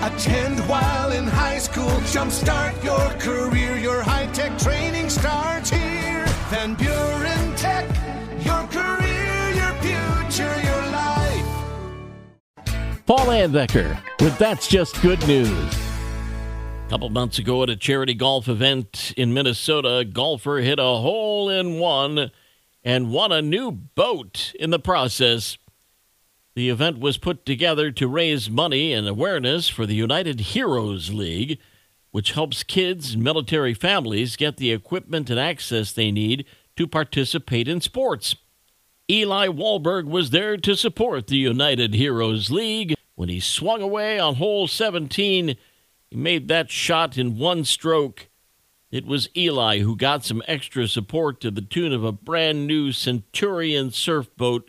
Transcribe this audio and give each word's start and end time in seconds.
Attend 0.00 0.60
while 0.68 1.10
in 1.10 1.26
high 1.26 1.58
school. 1.58 1.90
Jumpstart 2.12 2.84
your 2.84 3.10
career. 3.18 3.76
Your 3.76 4.00
high 4.00 4.26
tech 4.26 4.56
training 4.56 5.10
starts 5.10 5.70
here. 5.70 6.24
Van 6.50 6.74
Buren 6.74 7.56
Tech. 7.56 7.84
Your 8.44 8.64
career, 8.68 9.50
your 9.50 9.72
future, 9.82 10.60
your 10.62 10.82
life. 10.92 11.44
Paul 13.06 13.26
Anbecker 13.26 14.00
with 14.20 14.38
That's 14.38 14.68
Just 14.68 15.02
Good 15.02 15.26
News. 15.26 15.74
A 16.86 16.90
couple 16.90 17.10
months 17.10 17.40
ago 17.40 17.64
at 17.64 17.68
a 17.68 17.76
charity 17.76 18.14
golf 18.14 18.46
event 18.46 19.12
in 19.16 19.34
Minnesota, 19.34 19.96
a 19.96 20.04
golfer 20.04 20.58
hit 20.58 20.78
a 20.78 20.82
hole 20.82 21.50
in 21.50 21.80
one 21.80 22.30
and 22.84 23.10
won 23.10 23.32
a 23.32 23.42
new 23.42 23.72
boat 23.72 24.54
in 24.60 24.70
the 24.70 24.78
process. 24.78 25.58
The 26.58 26.70
event 26.70 26.98
was 26.98 27.18
put 27.18 27.46
together 27.46 27.92
to 27.92 28.08
raise 28.08 28.50
money 28.50 28.92
and 28.92 29.06
awareness 29.06 29.68
for 29.68 29.86
the 29.86 29.94
United 29.94 30.40
Heroes 30.40 31.12
League, 31.12 31.60
which 32.10 32.32
helps 32.32 32.64
kids 32.64 33.14
and 33.14 33.22
military 33.22 33.74
families 33.74 34.34
get 34.34 34.56
the 34.56 34.72
equipment 34.72 35.30
and 35.30 35.38
access 35.38 35.92
they 35.92 36.10
need 36.10 36.44
to 36.74 36.88
participate 36.88 37.68
in 37.68 37.80
sports. 37.80 38.34
Eli 39.08 39.46
Wahlberg 39.46 40.06
was 40.06 40.30
there 40.30 40.56
to 40.56 40.74
support 40.74 41.28
the 41.28 41.36
United 41.36 41.94
Heroes 41.94 42.50
League. 42.50 42.96
When 43.14 43.28
he 43.28 43.38
swung 43.38 43.80
away 43.80 44.18
on 44.18 44.34
hole 44.34 44.66
17, 44.66 45.54
he 46.10 46.16
made 46.16 46.48
that 46.48 46.72
shot 46.72 47.16
in 47.16 47.38
one 47.38 47.62
stroke. 47.62 48.26
It 48.90 49.06
was 49.06 49.28
Eli 49.36 49.78
who 49.78 49.94
got 49.94 50.24
some 50.24 50.42
extra 50.48 50.88
support 50.88 51.40
to 51.42 51.52
the 51.52 51.62
tune 51.62 51.92
of 51.92 52.02
a 52.02 52.10
brand 52.10 52.66
new 52.66 52.90
Centurion 52.90 53.92
surf 53.92 54.28
boat 54.36 54.68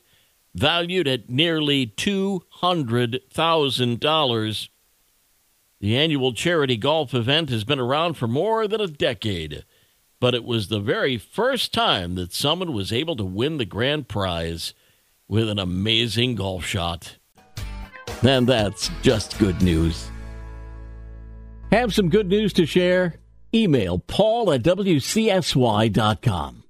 valued 0.59 1.08
at 1.08 1.30
nearly 1.30 1.88
$200,000. 1.88 4.70
The 5.80 5.95
annual 5.95 6.34
charity 6.34 6.76
golf 6.76 7.13
event 7.13 7.50
has 7.50 7.63
been 7.63 7.80
around 7.80 8.16
for 8.16 8.27
more 8.27 8.67
than 8.67 8.81
a 8.81 8.88
decade, 8.88 9.64
but 10.20 10.36
it 10.36 10.44
was 10.44 10.67
the 10.67 10.81
very 10.81 11.17
first 11.17 11.73
time 11.73 12.16
that 12.16 12.33
someone 12.33 12.73
was 12.73 12.92
able 12.92 13.16
to 13.16 13.23
win 13.23 13.56
the 13.58 13.66
grand 13.66 14.09
prize 14.09 14.73
with 15.30 15.50
an 15.50 15.59
amazing 15.59 16.36
golf 16.36 16.66
shot. 16.66 17.16
And 18.22 18.45
that's 18.45 18.92
just 19.02 19.39
good 19.39 19.61
news. 19.61 20.09
Have 21.72 21.94
some 21.94 22.09
good 22.09 22.28
news 22.28 22.52
to 22.53 22.66
share? 22.66 23.16
Email 23.53 24.00
paul 24.00 24.52
at 24.52 24.64
wcsy.com 24.64 26.64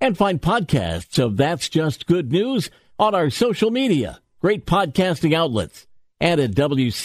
and 0.00 0.18
find 0.18 0.42
podcasts 0.42 1.22
of 1.22 1.36
That's 1.36 1.68
Just 1.68 2.06
Good 2.06 2.32
News 2.32 2.70
on 2.98 3.14
our 3.14 3.30
social 3.30 3.70
media, 3.70 4.20
great 4.40 4.66
podcasting 4.66 5.32
outlets, 5.34 5.86
and 6.20 6.40
at 6.40 6.52
WCSY.com. 6.52 7.00